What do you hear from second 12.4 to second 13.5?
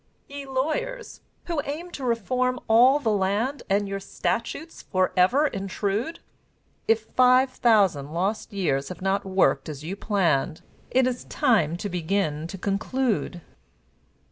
to conclude.